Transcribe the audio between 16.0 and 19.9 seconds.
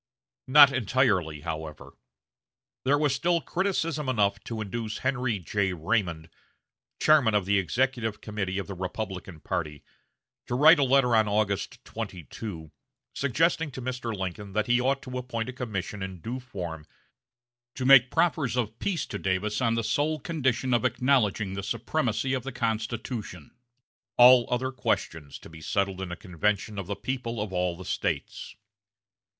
in due form to make proffers of peace to Davis on the